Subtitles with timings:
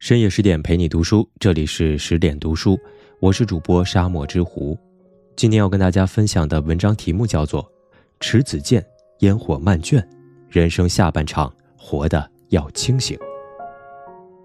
[0.00, 2.80] 深夜十点陪你读书，这里是十点读书，
[3.20, 4.76] 我是主播沙漠之狐。
[5.36, 7.62] 今天要跟大家分享的文章题目叫做
[8.18, 8.82] 《迟子建
[9.18, 10.02] 烟火漫卷，
[10.48, 13.14] 人生下半场活得要清醒》。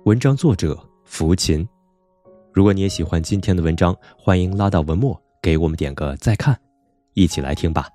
[0.04, 1.66] 文章作者福琴。
[2.52, 6.60] 如果你也喜欢今天的文章，欢迎拉到文末给我们点个再看，
[7.14, 7.88] 一起来听吧。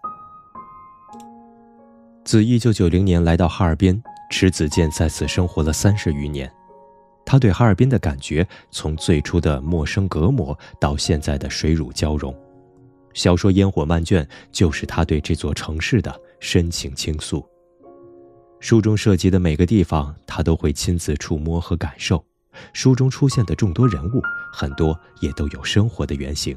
[2.24, 6.50] 自一九九零年来到哈尔滨，迟子建在此生活了三十余年。
[7.30, 12.36] 他对哈尔滨的感觉，从最初的陌生隔膜，到现在的水乳交融。
[13.14, 17.48] 小说《烟火漫卷》就是他对这座城市的深情倾诉。
[18.58, 22.20] 书中涉及的每个地方，他都会亲自触摸和感受。
[22.72, 24.20] 书中出现的众多人物，
[24.52, 26.56] 很多也都有生活的原型。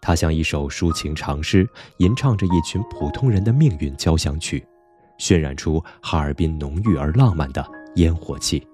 [0.00, 4.64] 他像一首抒情长诗，吟唱着一群普通人的命运交响曲，
[5.18, 8.64] 渲染出哈尔滨浓郁而浪漫的烟火气。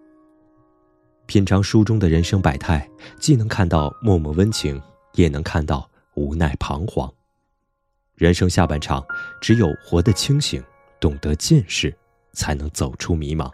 [1.29, 2.89] 品尝书中的人生百态，
[3.21, 4.81] 既能看到脉脉温情，
[5.13, 7.13] 也能看到无奈彷徨。
[8.15, 9.05] 人生下半场，
[9.39, 10.65] 只有活得清醒，
[10.99, 11.95] 懂得见识，
[12.33, 13.51] 才能走出迷茫。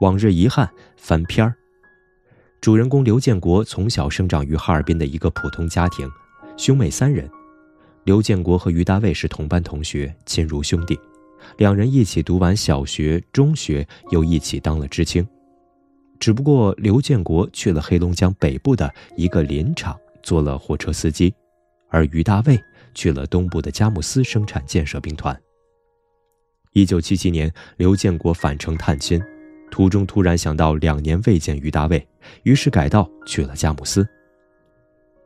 [0.00, 1.52] 往日遗憾翻篇儿。
[2.60, 6.08] 主人公刘建国从小生长于哈尔滨的一个普通家庭，
[6.56, 7.28] 兄妹三人。
[8.04, 10.96] 刘建国和于大卫是同班同学，亲如兄弟，
[11.56, 15.26] 两人一起读完小学、中学，又一起当了知青。
[16.22, 21.34] 只不过刘建国去了黑龙江北部的一个林场做了货车司机，
[21.90, 22.56] 而于大卫
[22.94, 25.36] 去了东部的佳木斯生产建设兵团。
[26.74, 29.20] 一九七七年，刘建国返程探亲，
[29.68, 32.06] 途中突然想到两年未见于大卫，
[32.44, 34.06] 于是改道去了佳木斯。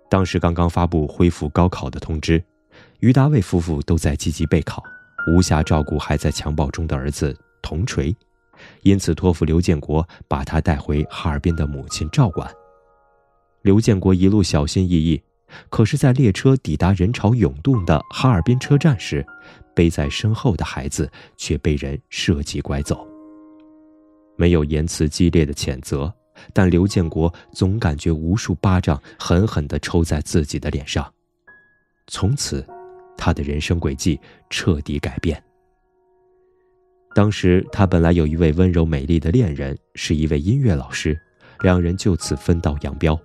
[0.08, 2.42] 当时刚刚发布恢复高考的通知，
[3.00, 4.83] 于大卫夫妇都在积极备考，
[5.28, 8.16] 无暇照顾还在襁褓中的儿子童锤。
[8.82, 12.50] 因此，托付刘建国把他带回哈尔滨的母亲照管。
[13.62, 15.20] 刘建国一路小心翼翼，
[15.68, 19.26] 可是，在列车抵达人潮涌动的哈尔滨车站时，
[19.75, 23.06] 背在身后的孩子却被人设计拐走。
[24.36, 26.12] 没有言辞激烈的谴责，
[26.52, 31.10] 但刘建国总感觉无数巴掌狠狠地抽在自己的脸上。
[32.06, 32.64] 从此，
[33.16, 34.20] 他的人生轨迹
[34.50, 35.42] 彻底改变。
[37.16, 41.19] 当时他本来有一位温柔美丽的恋人，是一位音乐老师，
[41.60, 43.19] 两人就此分道扬镳。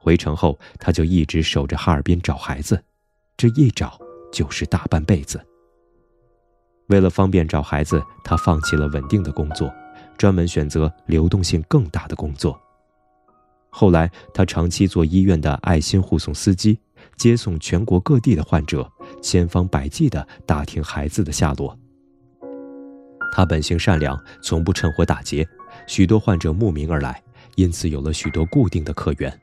[0.00, 2.82] 回城后，他就一直守着哈尔滨找孩子，
[3.36, 3.96] 这一找
[4.32, 5.40] 就是大半辈子。
[6.88, 9.72] 为了方便找孩子，他放弃了稳定的工作，
[10.16, 12.60] 专门选择流动性更大的工作。
[13.70, 16.80] 后来，他长期做医院的爱心护送司机，
[17.16, 18.90] 接送全国各地的患者，
[19.22, 21.78] 千方百计地打听孩子的下落。
[23.38, 25.48] 他本性善良，从不趁火打劫，
[25.86, 27.22] 许多患者慕名而来，
[27.54, 29.40] 因此有了许多固定的客源。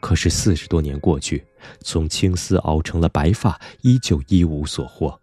[0.00, 1.46] 可是四十多年过去，
[1.82, 5.16] 从青丝熬成了白发，依旧一无所获。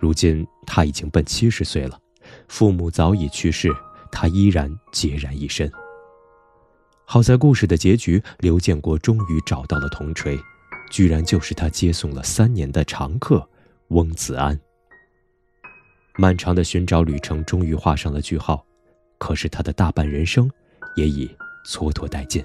[0.00, 1.96] 如今他已经奔七十岁了，
[2.48, 3.72] 父母早已去世，
[4.10, 5.70] 他依然孑然一身。
[7.04, 10.36] 好在故事的结局，刘建国终于找到了铜锤，
[10.90, 13.48] 居然就是他接送了三年的常客
[13.90, 14.58] 翁子安。
[16.16, 18.64] 漫长的寻找旅程终于画上了句号，
[19.18, 20.48] 可是他的大半人生
[20.94, 21.26] 也已
[21.66, 22.44] 蹉跎殆尽。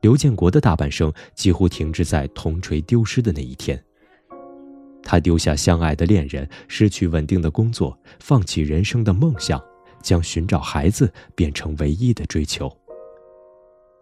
[0.00, 3.80] 刘建国的大半生几乎停滞在铜锤丢失的那一天。
[5.02, 9.62] 他丢下相爱的恋人，失去稳定的工作，放弃人生的梦想，
[10.02, 12.70] 将寻找孩子变成唯一的追求。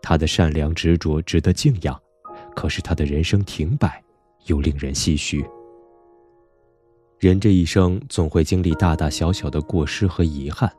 [0.00, 2.00] 他的善良执着值得敬仰，
[2.56, 4.02] 可是他的人生停摆
[4.46, 5.44] 又令人唏嘘。
[7.18, 10.72] 人这一生总会经历大大小小的过失和遗憾，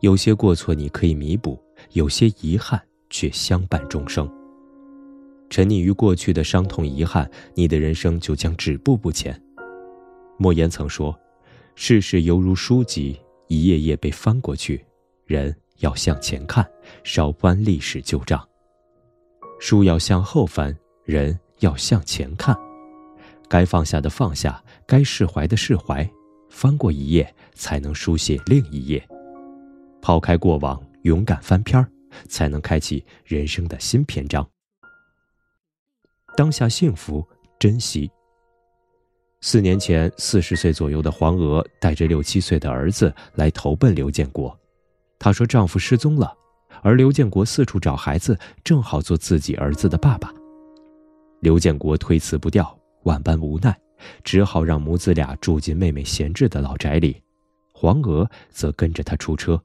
[0.00, 4.26] 有些过错你可以弥补，有些遗憾却相伴终生。
[5.50, 9.38] 沉溺于过去的伤痛遗憾，你的人生就将止步不前。
[10.38, 11.14] 莫言曾说
[11.76, 14.82] ：“世事犹如书籍，一页页被翻过去，
[15.26, 16.66] 人要向前看，
[17.04, 18.42] 少翻历史旧账。
[19.60, 20.74] 书要向后翻，
[21.04, 22.56] 人要向前看。”
[23.48, 26.08] 该放下的放下，该释怀的释怀，
[26.48, 29.04] 翻过一页才能书写另一页。
[30.00, 31.90] 抛开过往，勇敢翻篇儿，
[32.28, 34.48] 才能开启人生的新篇章。
[36.36, 37.26] 当下幸福，
[37.58, 38.10] 珍惜。
[39.40, 44.56] 四年前，四十岁左右的黄娥带着六七岁的儿子来投奔刘建国。
[45.18, 46.32] 她说丈夫失踪了，
[46.82, 50.32] 而刘建国四处找孩子，正好做自己儿子的爸爸。
[51.40, 52.76] 刘建国推辞不掉。
[53.02, 53.78] 万般无奈，
[54.24, 57.20] 只好让母子俩住进妹妹闲置的老宅里，
[57.72, 59.60] 黄娥则跟着他出车。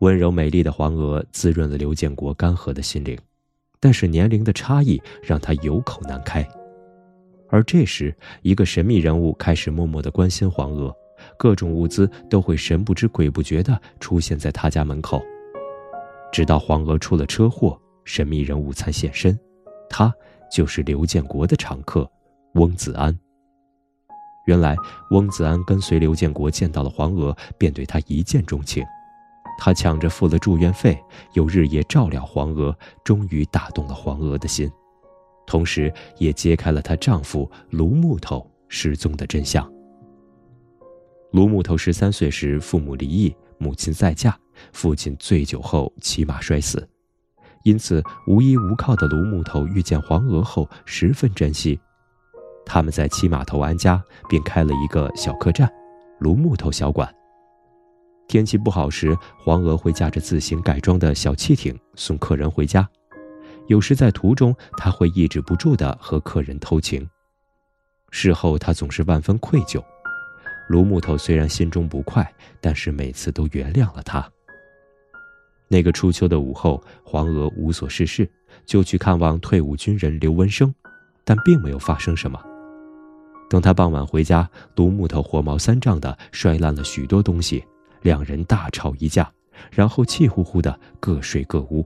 [0.00, 3.18] 温柔美丽的黄娥滋润了刘建国干涸的心灵，
[3.80, 6.46] 但是年龄的差异让他有口难开。
[7.48, 10.94] 而这时，一个神秘人物开始默默的关心黄娥，
[11.38, 15.22] 各种物资都会神不知鬼不觉的出现在他家门口。
[16.32, 19.38] 直到黄娥出了车祸，神秘人物才现身，
[19.88, 20.12] 他
[20.50, 22.10] 就是刘建国的常客
[22.56, 23.16] 翁子安。
[24.46, 24.74] 原来，
[25.10, 28.82] 翁子安跟随刘建国见到了黄娥，便对他一见钟情。
[29.58, 30.98] 他抢着付了住院费，
[31.34, 34.70] 又日夜照料黄娥，终于打动了黄娥的心，
[35.46, 39.70] 同时也揭开了她丈夫卢木头失踪的真相。
[41.32, 44.34] 卢木头十三岁时，父母离异，母亲再嫁，
[44.72, 46.88] 父亲醉酒后骑马摔死，
[47.64, 51.78] 因此无依无靠的卢木头遇见黄娥后十分珍惜。
[52.66, 55.72] 他们在七码头安家，并开了一个小客栈——
[56.18, 57.10] 卢木头小馆。
[58.28, 62.86] 天气不好时，黄娥会驾着自行改装的小汽艇送客人回家。
[63.68, 67.08] 有时在途中，她会抑制不住地和客人偷情。
[68.10, 69.82] 事后，她总是万分愧疚。
[70.68, 72.28] 卢木头虽然心中不快，
[72.60, 74.28] 但是每次都原谅了他。
[75.68, 78.28] 那个初秋的午后，黄娥无所事事，
[78.64, 80.74] 就去看望退伍军人刘文生，
[81.24, 82.40] 但并没有发生什么。
[83.48, 87.64] 等他傍晚回家，卢木头火冒三丈地摔烂了许多东西。
[88.02, 89.28] 两人大吵一架，
[89.70, 91.84] 然后气呼呼的各睡各屋。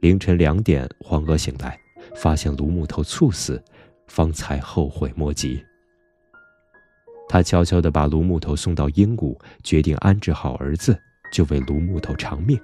[0.00, 1.78] 凌晨两点，黄娥醒来，
[2.16, 3.62] 发现卢木头猝死，
[4.08, 5.62] 方才后悔莫及。
[7.28, 10.98] 他悄悄地把卢木头送到阴谷，决定安置好儿子，
[11.32, 12.58] 就为卢木头偿命。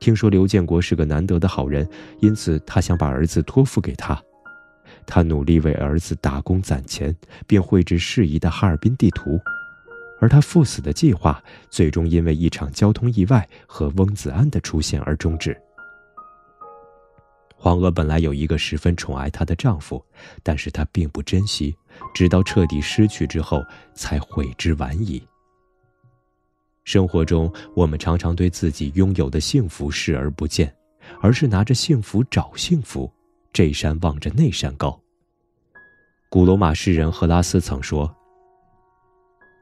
[0.00, 1.88] 听说刘建国是个难得的好人，
[2.20, 4.20] 因此他想把儿子托付给他。
[5.06, 7.14] 他努力为儿子打工攒钱，
[7.46, 9.40] 并绘制适宜的哈尔滨地图。
[10.20, 15.56] 而他赴死的计划，最终因为一场交通意外和翁子安的出现而终止。
[17.54, 20.04] 黄娥本来有一个十分宠爱她的丈夫，
[20.42, 21.74] 但是她并不珍惜，
[22.14, 23.62] 直到彻底失去之后，
[23.94, 25.22] 才悔之晚矣。
[26.84, 30.72] 生活中，我们常常对自己拥有的幸福视而不见，
[31.20, 33.12] 而是拿着幸福找幸福，
[33.56, 35.00] 这山望着那山高。
[36.28, 38.14] 古罗马诗人赫拉斯曾说。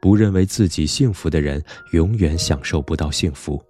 [0.02, 1.62] 不认为自己幸福的人，
[1.92, 3.64] 永远享受不到幸福。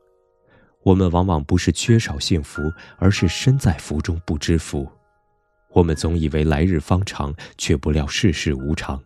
[0.83, 4.89] 我们往往不是缺少幸福，而是身在福中不知福。
[5.75, 8.99] 我们总以为来日方长，却不料世事无常。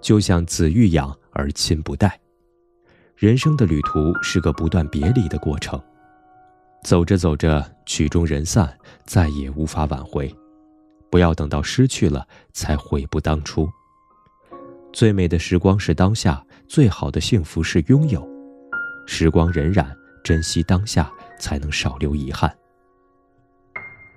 [0.00, 2.20] 就像子欲养而亲不待，
[3.16, 5.82] 人生的旅途是个不断别离的过程。
[6.84, 8.72] 走着走着，曲终人散，
[9.04, 10.32] 再也无法挽回。
[11.12, 13.68] 不要等到失去了，才悔不当初。
[14.94, 16.42] 最美的时光是当下。
[16.66, 18.26] 最好的幸福是拥有，
[19.06, 19.84] 时光荏苒，
[20.24, 22.50] 珍惜当下，才能少留遗憾。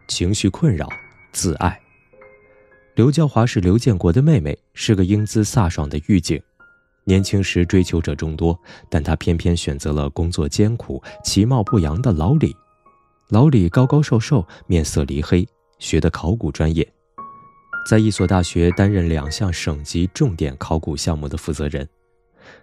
[0.07, 0.87] 情绪困扰，
[1.33, 1.77] 自爱。
[2.95, 6.41] 刘娇华是刘建国的妹妹，是个英姿飒爽的狱警。
[7.03, 8.57] 年轻时追求者众多，
[8.89, 12.55] 但她偏偏选择了工作艰苦、其貌不扬的老李。
[13.27, 15.45] 老李高高瘦瘦，面色黧黑，
[15.79, 16.87] 学的考古专业，
[17.87, 21.87] 在一所大学担任两项省级重点考古项目的负责人。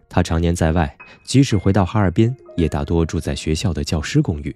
[0.09, 4.55] 他常年在外，即使回到哈尔滨，也大多住在学校的教师公寓。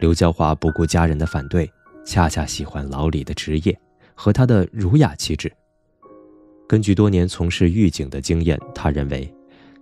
[0.00, 1.70] 刘娇华不顾家人的反对，
[2.04, 3.78] 恰恰喜欢老李的职业
[4.14, 5.52] 和他的儒雅气质。
[6.66, 9.32] 根据多年从事狱警的经验，他认为，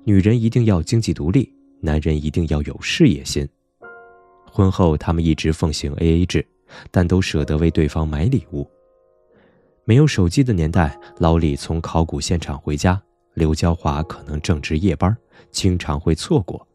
[0.04, 3.48] 女人一定要经济独立，男人一定要有事业心。
[4.44, 6.44] 婚后，他们一直奉行 AA 制，
[6.90, 8.68] 但都舍得为对方买礼物。
[9.84, 13.00] 没有手机的年代，老李从考古现场回家。
[13.34, 15.16] 刘娇华可能正值夜班，
[15.50, 16.66] 经常会错过。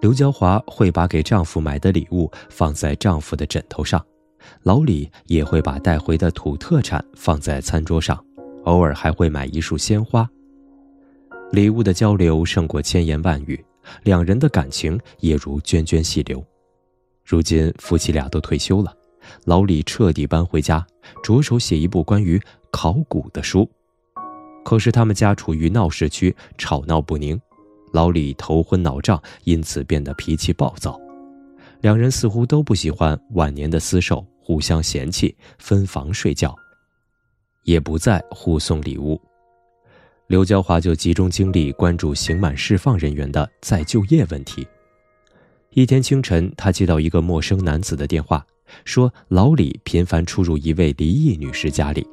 [0.00, 4.04] 刘娇华会把给丈夫买的礼物放在丈夫的枕头上，
[4.62, 8.22] 老李也会把带回的土特产放在餐桌上，
[8.64, 10.28] 偶尔还会买一束鲜花。
[11.52, 13.64] 礼物的交流胜过千言万语，
[14.02, 16.42] 两人的感情也如涓涓细流。
[17.32, 18.94] 如今夫妻俩都退休了，
[19.46, 20.86] 老李彻底搬回家，
[21.22, 22.38] 着手写一部关于
[22.70, 23.66] 考古的书。
[24.62, 27.40] 可是他们家处于闹市区，吵闹不宁。
[27.90, 31.00] 老李头昏脑胀，因此变得脾气暴躁。
[31.80, 36.54] 两人似乎都不喜欢晚年的厮守，互相嫌弃，分房睡觉，
[37.64, 39.18] 也不再互送礼物。
[40.26, 44.68] 刘娇华就集中精力关注刑满释放人员的再就业问题。
[45.74, 48.44] 一天清晨，他接到一个陌生男子的电话，
[48.84, 52.06] 说老李频繁出入一位离异女士家里。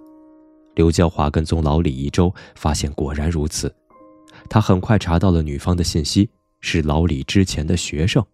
[0.76, 3.74] 刘娇华跟踪老李一周，发现果然如此。
[4.50, 6.30] 他很快查到了女方的信息，
[6.62, 8.26] 是老李之前的学生。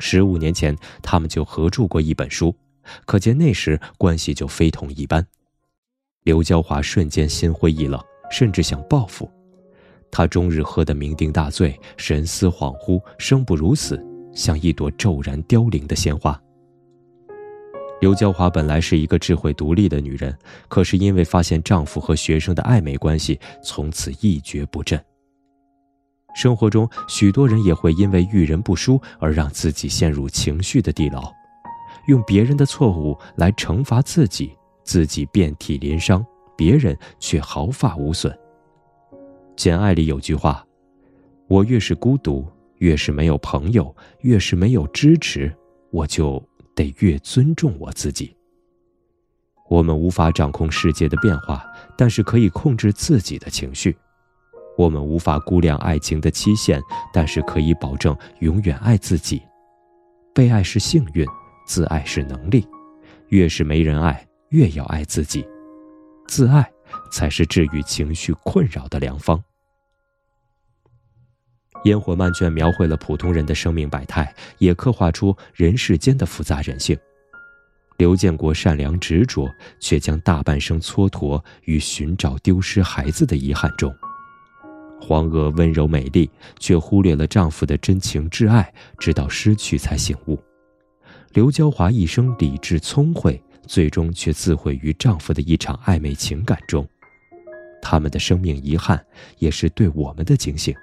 [0.00, 2.54] 十五年前，他们就合著过一本书，
[3.06, 5.26] 可见那时关系就非同一般。
[6.24, 7.98] 刘娇华瞬间心灰意冷，
[8.30, 9.30] 甚至想报复。
[10.10, 13.98] 他终日喝得酩酊大醉，神思恍惚，生不如死，
[14.36, 16.40] 像一朵骤然凋零的鲜花。
[18.00, 20.36] 刘娇华本来是一个智慧独立的女人，
[20.68, 25.02] 可是因为发现丈夫和学生的暧昧关系，从此一蹶不振。
[26.34, 31.32] 生活中，许多人也会因为遇人不淑而让自己陷入情绪的地牢，
[32.08, 34.52] 用别人的错误来惩罚自己，
[34.84, 36.22] 自己遍体鳞伤，
[36.54, 38.30] 别人却毫发无损。
[39.56, 40.62] 《简爱》里有句话
[41.48, 42.46] ：“我越是孤独，
[42.78, 45.54] 越是没有朋友，越是没有支持，
[45.90, 46.42] 我就。”
[46.76, 48.36] 得越尊重我自己。
[49.70, 51.64] 我们无法掌控世界的变化，
[51.96, 53.96] 但是可以控制自己的情绪。
[54.76, 56.78] 我们无法估量爱情的期限，
[57.14, 59.40] 但是可以保证永远爱自己。
[60.34, 61.26] 被爱是幸运，
[61.66, 62.68] 自爱是能力。
[63.28, 65.48] 越是没人爱，越要爱自己。
[66.28, 66.70] 自爱
[67.10, 69.42] 才是治愈情绪困扰的良方。
[71.86, 76.96] 烟火漫卷描绘了普通人的生命百态，也刻画出人世间的复杂人性。
[77.96, 79.48] 刘建国善良执着，
[79.80, 83.90] 却将大半生蹉跎于寻找丢失孩子的遗憾中；
[85.00, 86.28] 黄娥温柔美丽，
[86.58, 90.36] 却忽略了丈夫的真情挚爱，直到失去才醒悟；
[91.32, 96.86] 刘娇华一生理智聪慧，最终却自毁于丈夫的一场暧昧情感中。
[97.80, 99.02] 他们的生命遗憾，
[99.38, 100.74] 也是对我们的警醒。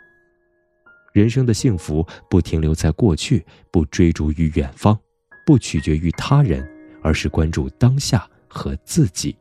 [1.13, 4.99] 人生的幸福不停留在过去，不追逐于远方，
[5.45, 6.67] 不取决于他人，
[7.03, 9.35] 而是关注当下和自己。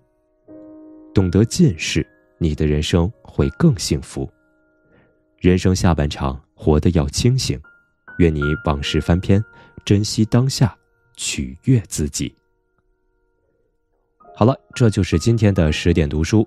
[1.14, 2.06] 懂得近视，
[2.38, 4.30] 你的人生会更幸福。
[5.38, 7.58] 人生下半场，活得要清醒。
[8.18, 9.42] 愿你往事翻篇，
[9.82, 10.76] 珍惜当下，
[11.16, 12.34] 取悦自己。
[14.36, 16.46] 好了，这就是今天的十点读书。